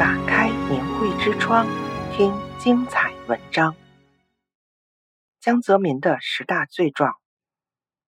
[0.00, 1.66] 打开名汇之窗，
[2.16, 3.76] 听精彩文章。
[5.40, 7.16] 江泽民的十大罪状：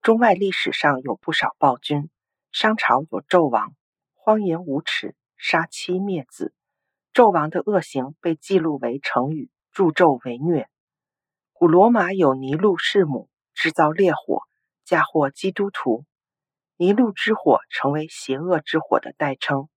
[0.00, 2.08] 中外历史上有不少暴君，
[2.52, 3.74] 商朝有纣王，
[4.14, 6.54] 荒淫无耻，杀妻灭子。
[7.12, 10.70] 纣王的恶行被记录为成语“助纣为虐”。
[11.52, 14.44] 古罗马有尼禄弑母，制造烈火，
[14.86, 16.06] 嫁祸基督徒。
[16.78, 19.68] 尼禄之火成为邪恶之火的代称。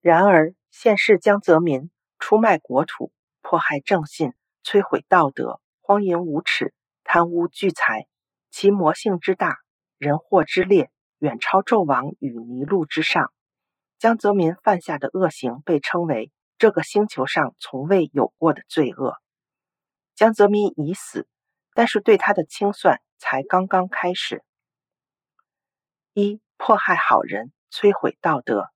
[0.00, 4.32] 然而，现世江泽民出卖国土、迫害正信、
[4.64, 6.72] 摧毁道德、荒淫无耻、
[7.04, 8.06] 贪污聚财，
[8.50, 9.58] 其魔性之大、
[9.98, 13.30] 人祸之烈，远超纣王与尼禄之上。
[13.98, 19.18] 江泽民犯下的恶行被称为这个星球上从未有过的罪恶。
[20.14, 21.28] 江泽民已死，
[21.74, 24.42] 但是对他的清算才刚刚开始。
[26.14, 28.70] 一、迫害好人，摧毁道德。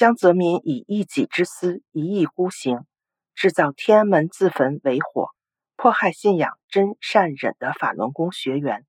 [0.00, 2.86] 江泽民以一己之私，一意孤行，
[3.34, 5.28] 制造天安门自焚为火，
[5.76, 8.86] 迫害信仰真善忍的法轮功学员。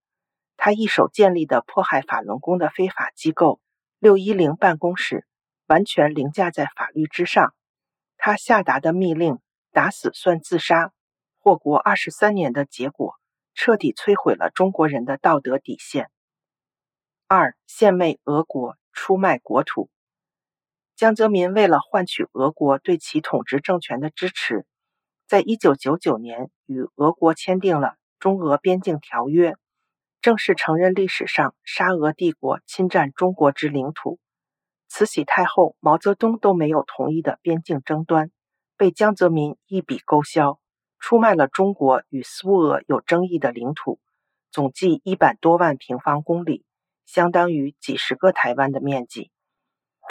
[0.55, 3.59] 他一手建立的迫害法轮功的非法机构
[3.99, 5.27] “六一零办公室”，
[5.67, 7.53] 完全凌驾在法律之上。
[8.15, 9.39] 他下达的密令
[9.73, 10.93] “打死算自杀”，
[11.39, 13.15] 祸国二十三年的结果，
[13.53, 16.09] 彻底摧毁了中国人的道德底线。
[17.27, 19.89] 二、献媚俄国，出卖国土。
[21.01, 24.67] 江泽民为了换取俄国对其统治政权的支持，
[25.27, 29.55] 在一九九九年与俄国签订了中俄边境条约，
[30.21, 34.19] 正式承认历史上沙俄帝国侵占中国之领土。
[34.89, 38.29] 慈禧太后、毛泽东都没有同意的边境争端，
[38.77, 40.59] 被江泽民一笔勾销，
[40.99, 43.99] 出卖了中国与苏俄有争议的领土，
[44.51, 46.63] 总计一百多万平方公里，
[47.07, 49.31] 相当于几十个台湾的面积。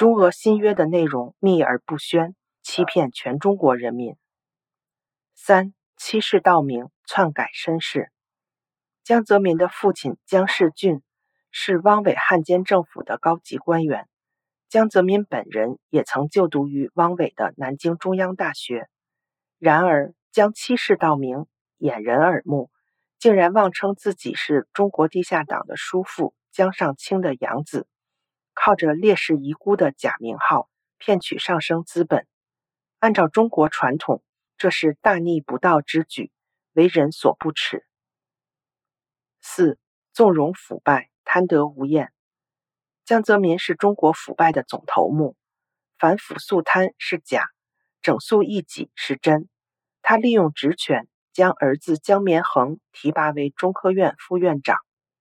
[0.00, 4.16] 中俄新约的内容秘而不宣，欺骗全中国人民。
[5.34, 8.10] 三、欺世盗名，篡改身世。
[9.04, 11.02] 江泽民的父亲江世俊
[11.50, 14.08] 是汪伪汉奸政府的高级官员，
[14.70, 18.88] 江泽民本人也曾就读于汪伪的南京中央大学。
[19.58, 21.44] 然而，江欺世盗名，
[21.76, 22.70] 掩人耳目，
[23.19, 27.86] 竟然妄称自己是中国地下党的叔父江上清的养子。
[28.55, 30.69] 靠着烈士遗孤的假名号
[30.99, 32.27] 骗取上升资本，
[32.99, 34.22] 按照中国传统，
[34.59, 36.31] 这是大逆不道之举，
[36.72, 37.87] 为人所不齿。
[39.41, 39.78] 四、
[40.12, 42.12] 纵容腐败，贪得无厌。
[43.05, 45.37] 江泽民是中国腐败的总头目，
[45.99, 47.49] 反腐肃贪是假，
[48.03, 49.49] 整肃异己是真。
[50.03, 54.77] 他利用职权，将儿子江绵恒提拔为中科院副院长，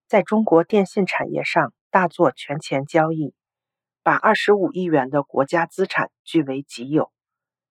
[0.07, 1.73] 在中国电信产业上。
[1.91, 3.33] 大做权钱交易，
[4.03, 7.11] 把二十五亿元的国家资产据为己有，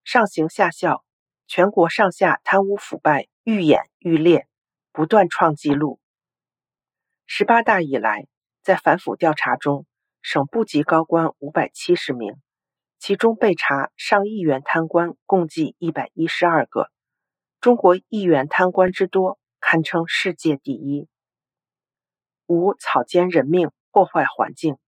[0.03, 1.05] 上行下效，
[1.47, 4.49] 全国上下贪污腐败愈演愈烈，
[4.91, 6.01] 不断创纪录。
[7.27, 8.27] 十八大以来，
[8.61, 9.87] 在反腐调查中，
[10.21, 12.35] 省部级高官五百七十名，
[12.99, 16.91] 其中被查上亿元贪官共计一百一十二个，
[17.61, 21.07] 中国亿元贪官之多，堪称世界第一。
[22.47, 23.71] 五、草菅人命。
[23.91, 24.79] 破坏环境。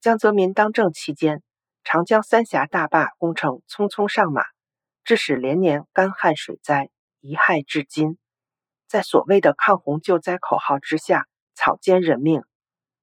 [0.00, 1.42] 江泽民当政期间，
[1.84, 4.44] 长江三峡大坝工程匆匆上马，
[5.04, 6.90] 致使连年干旱水灾，
[7.20, 8.18] 遗害至今。
[8.86, 12.42] 在所谓的抗洪救灾口号之下，草菅人命，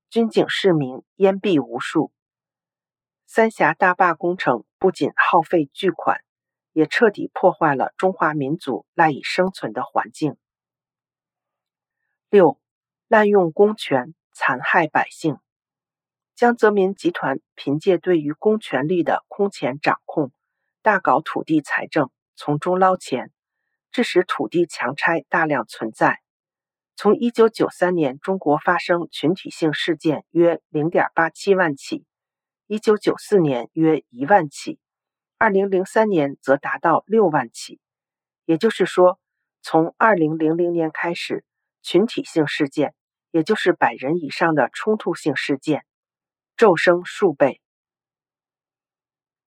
[0.09, 2.11] 军警市民淹毙无数。
[3.25, 6.21] 三峡大坝工程不仅耗费巨款，
[6.73, 10.35] 也彻底破坏了中华民族赖以生存的环境。
[12.29, 12.59] 六、
[13.07, 14.13] 滥用公权。
[14.39, 15.39] 残害百姓，
[16.35, 20.31] 江泽民集团凭借对于公权力的空前掌控，
[20.83, 23.31] 大搞土地财政，从中捞钱，
[23.91, 26.21] 致使土地强拆大量存在。
[26.95, 32.05] 从一九九三年中国发生群体性事件约零点八七万起，
[32.67, 34.77] 一九九四年约一万起，
[35.40, 37.79] 二零零三年则达到六万起。
[38.45, 39.19] 也就是说，
[39.63, 41.43] 从二零零零年开始，
[41.81, 42.93] 群体性事件。
[43.37, 45.85] 也就是百人以上的冲突性事件，
[46.55, 47.61] 骤升数倍。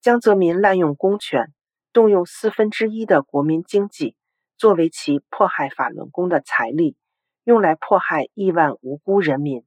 [0.00, 1.52] 江泽民滥用公权，
[1.92, 4.14] 动用四分之一的国民经济
[4.56, 6.96] 作为其迫害法轮功的财力，
[7.42, 9.64] 用来迫害亿万无辜人民，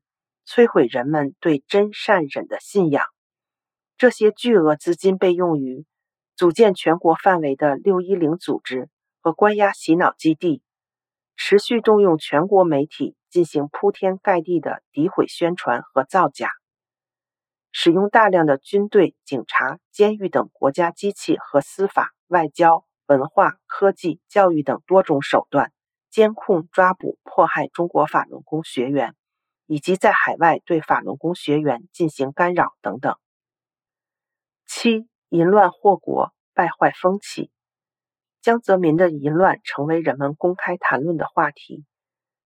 [0.47, 3.05] 摧毁人们对真善忍的信仰。
[3.97, 5.85] 这些巨额资金被用于
[6.37, 8.87] 组建全国范围的六一零组织
[9.19, 10.61] 和关押洗脑基地，
[11.35, 13.17] 持续动用全国媒体。
[13.33, 16.51] 进行铺天盖地的诋毁宣传和造假，
[17.71, 25.73] 使用大量的军队、警察、监狱等国家机器和司法、外交、文化、科技、教育等多种手段
[26.11, 29.15] 监控、抓捕、迫害中国法轮功学员，
[29.65, 33.17] 以及在海外对法轮功学员进行干扰等等。
[34.67, 37.49] 七、淫乱祸国，败坏风气。
[38.43, 41.83] 江泽民的淫乱成为人们公开谈论的话题。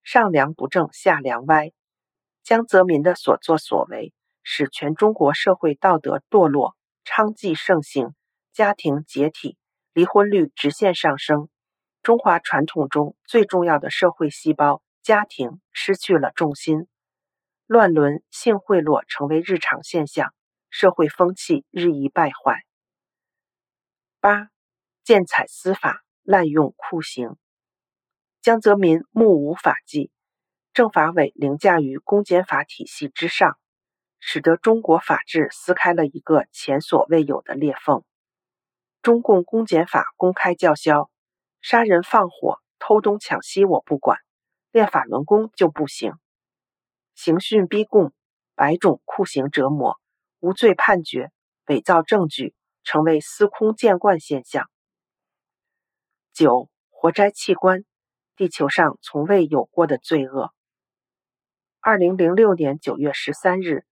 [0.09, 1.74] 上梁不正下梁歪，
[2.42, 8.15] 江泽民的所作所为使全中国社会道德堕落，娼妓盛行，
[8.54, 9.57] 家庭解体，
[9.92, 11.50] 离婚率直线上升。
[12.04, 16.88] 中华传统中最重要的社会细胞——家庭失去了重心，
[17.65, 20.33] 乱伦、性贿赂成为日常现象，
[20.69, 22.63] 社会风气日益败坏。
[24.21, 24.48] 八、
[25.04, 27.36] 敛财司法，滥用酷刑。
[28.47, 30.09] 江泽民目无法纪，
[30.71, 33.59] 政法委凌驾于公检法体系之上，
[34.21, 38.05] 使得中国法治撕开了一个前所未有的裂缝。
[39.01, 41.11] 中共公检法公开叫嚣：
[41.59, 44.17] 杀人放火、偷东抢西我不管，
[44.71, 46.13] 练法轮功就不行。
[47.15, 48.13] 刑讯逼供、
[48.55, 49.99] 百种酷刑折磨、
[50.39, 51.33] 无罪判决、
[51.65, 52.55] 伪造证据，
[52.85, 54.69] 成为司空见惯现象。
[56.31, 57.83] 九、活摘器官。
[58.38, 60.54] 地球上从未有过的罪恶。
[61.81, 63.84] 二零零六年九月十三日，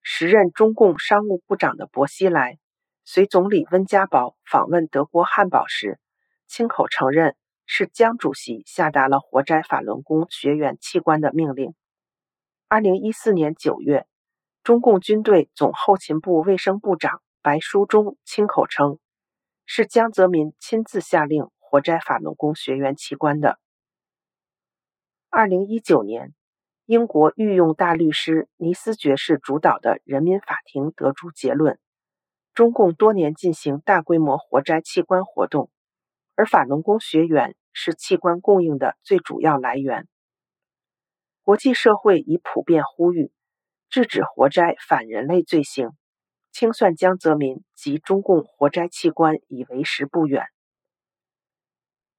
[0.00, 2.58] 时任中共商务部长的薄熙来
[3.04, 6.00] 随总理温家宝访问德国汉堡时，
[6.46, 7.36] 亲口承认
[7.66, 11.74] 是江主席下达了活摘法轮功学员器官的命令。
[12.68, 14.06] 二零一四年九月，
[14.62, 18.98] 中共军队总后勤部卫生部长白书忠亲口称，
[19.66, 23.58] 是江泽民亲自下令活摘法轮功学员器官的。
[25.32, 26.34] 二零一九年，
[26.86, 31.78] 英国御用大律师尼斯爵士主导的人民法庭得出结论：
[32.52, 35.70] 中共多年进行大规模活摘器官活动，
[36.34, 40.08] 而法轮功学员是器官供应的最主要来源。
[41.42, 43.30] 国际社会已普遍呼吁
[43.88, 45.92] 制止活摘反人类罪行，
[46.50, 50.46] 清算江泽民及中共活摘器官已为时不远。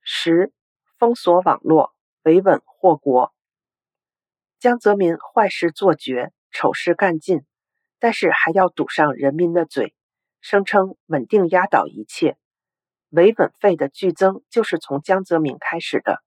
[0.02, 0.54] 十、
[0.98, 1.94] 封锁网络。
[2.24, 3.34] 维稳祸国，
[4.60, 7.44] 江泽民坏事做绝，丑事干尽，
[7.98, 9.96] 但是还要堵上人民的嘴，
[10.40, 12.38] 声称稳定压倒一切。
[13.10, 16.22] 维稳费的剧增就是从江泽民开始的。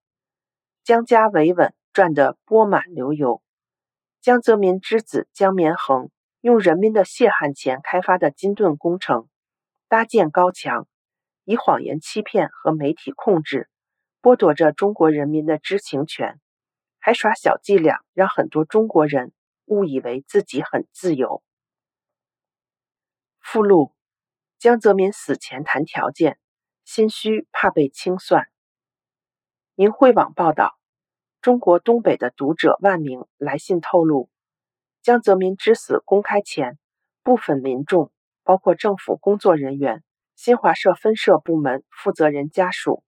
[0.83, 3.41] 江家维稳赚得钵满流油。
[4.21, 9.29] 江泽民之子江绵恒用人民的血汗钱开发的金盾工程，
[9.87, 10.89] 搭建高墙，
[11.45, 13.71] 以谎言欺骗和媒体控制。
[14.25, 16.41] 剥夺着中国人民的知情权，
[16.99, 19.35] 还耍小伎俩，让很多中国人
[19.67, 21.43] 误以为自己很自由。
[23.39, 23.93] 附录：
[24.59, 26.39] 江泽民死前谈条件，
[26.87, 28.49] 心虚怕被清算。
[29.75, 30.79] 明慧网报道，
[31.43, 34.31] 中国东北的读者万明来信透露，
[35.03, 36.79] 江泽民之死公开前，
[37.23, 38.11] 部分民众，
[38.43, 40.03] 包括政府工作人员、
[40.35, 43.05] 新华社分社部门负责人家属。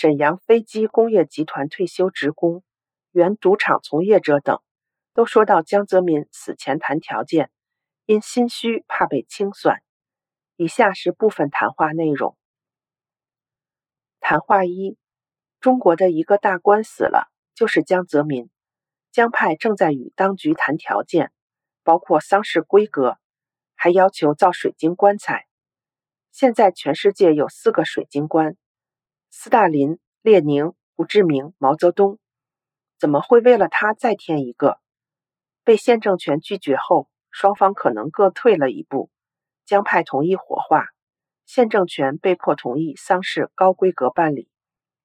[0.00, 2.62] 沈阳飞机工业集团退休职工、
[3.10, 4.62] 原赌场从业者等，
[5.12, 7.50] 都说到江泽民死前谈条件，
[8.06, 9.82] 因心虚怕被清算。
[10.54, 12.38] 以下是部分谈话内容：
[14.20, 14.96] 谈话一，
[15.58, 18.48] 中国的一个大官死了，就是江泽民。
[19.10, 21.32] 江派正在与当局谈条件，
[21.82, 23.18] 包括丧事规格，
[23.74, 25.48] 还要求造水晶棺材。
[26.30, 28.56] 现在全世界有四个水晶棺。
[29.30, 32.18] 斯大林、列宁、胡志明、毛泽东，
[32.98, 34.80] 怎么会为了他再添一个？
[35.62, 39.10] 被县政权拒绝后，双方可能各退了一步。
[39.64, 40.86] 江派同意火化，
[41.44, 44.50] 县政权被迫同意丧事高规格办理。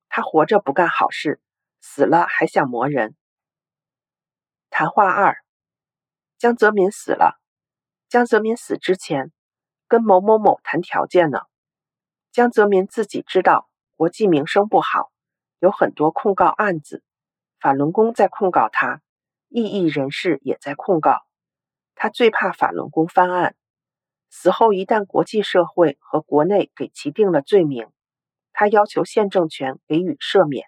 [0.07, 1.41] 他活着不干好事，
[1.81, 3.17] 死了还想磨人。
[4.69, 5.43] 谈话二：
[6.37, 7.41] 江泽民死了，
[8.07, 9.33] 江泽民死之前
[9.87, 11.41] 跟某某某谈条件呢。
[12.31, 13.69] 江泽民自己知道。
[14.03, 15.13] 国际名声不好，
[15.59, 17.01] 有很多控告案子，
[17.57, 19.01] 法轮功在控告他，
[19.47, 21.21] 异议人士也在控告
[21.95, 23.55] 他，最怕法轮功翻案。
[24.29, 27.87] 死后一旦国际社会和国内给其定了罪名，
[28.51, 30.67] 他要求现政权给予赦免。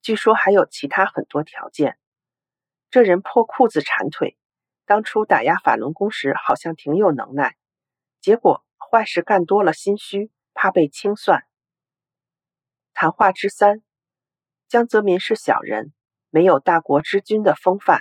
[0.00, 1.98] 据说还有其他很多条件。
[2.88, 4.38] 这人破裤子缠腿，
[4.86, 7.58] 当初打压法轮功时好像挺有能耐，
[8.22, 10.30] 结果坏事干多了，心虚。
[10.66, 11.44] 怕被清算。
[12.92, 13.82] 谈话之三，
[14.66, 15.92] 江泽民是小人，
[16.28, 18.00] 没有大国之君的风范。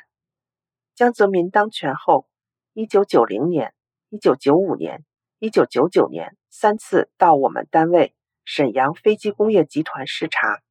[0.95, 2.27] 江泽民当权后，
[2.74, 3.75] 一九九零年、
[4.10, 5.05] 一九九五年、
[5.38, 10.63] 一九九九年三次到我们单位沈阳飞机工业集团视察，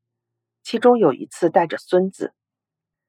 [0.65, 2.35] 其中有一次带着孙子。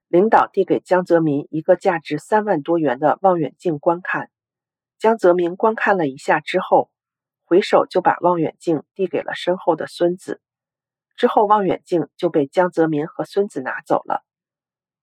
[0.10, 4.30] 领导递给江泽民一个价值三万多元的望远镜观看，
[5.00, 6.92] 江泽民观看了一下之后，
[7.46, 10.42] 回手就把望远镜递给了身后的孙子。
[11.16, 14.26] 之后，望远镜就被江泽民和孙子拿走了。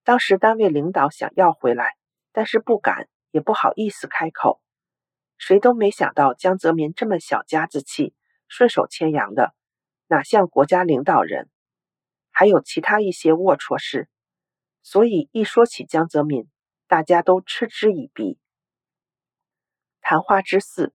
[0.05, 1.97] 当时单位领导想要回来，
[2.33, 4.61] 但是不敢，也不好意思开口。
[5.39, 8.15] 谁都没想到江泽民这么小家子气、
[8.47, 9.55] 顺手牵羊的，
[10.09, 11.49] 哪像国家领导人？
[12.31, 14.09] 还有其他一些龌龊事。
[14.83, 16.49] 所以一说起江泽民，
[16.89, 18.39] 大家都嗤之以鼻。
[20.01, 20.93] 谈话之四：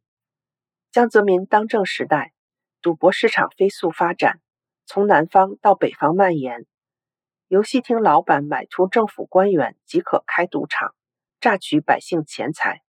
[0.92, 2.34] 江泽民当政时代，
[2.82, 4.40] 赌博市场飞速发展，
[4.86, 6.66] 从南方到北方蔓延。
[7.48, 10.96] 游戏厅老板买通政府官员即可开赌场，
[11.40, 12.82] 榨取百姓钱财。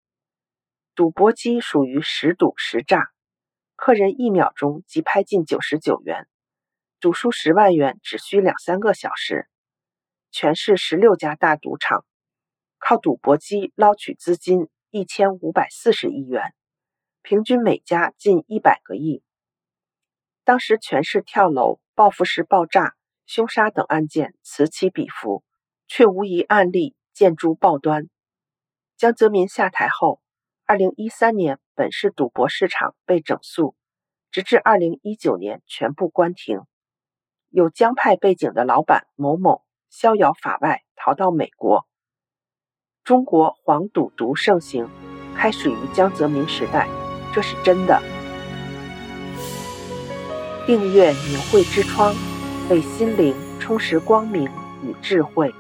[0.95, 3.11] 赌博机属于实赌实诈，
[3.77, 6.27] 客人一秒钟即拍进九十九元，
[7.01, 9.49] 赌输十万元只需两三个小时。
[10.31, 12.05] 全市十六家大赌场
[12.79, 16.55] 靠赌博机捞取资金一千五百四十亿元，
[17.29, 19.23] 平均每家近一百个亿。
[20.45, 22.95] 当时全市跳楼、报复式爆炸。
[23.27, 25.45] 凶杀等案件此起彼伏，
[25.87, 28.09] 却无一案例见诸报端。
[28.97, 30.23] 江泽民下台后，
[30.65, 33.77] 二零一三年本市赌博市场被整肃，
[34.31, 36.63] 直至二零一九年全部关停。
[37.51, 41.87] 有江派背景的老板某某逍遥法外，逃到美国。
[43.05, 44.89] 中国黄赌毒盛行，
[45.37, 46.89] 开始于江泽民时代，
[47.33, 48.01] 这是真的。
[50.67, 52.15] 订阅明慧之窗。
[52.69, 54.45] 为心灵充实光明
[54.83, 55.53] 与智慧。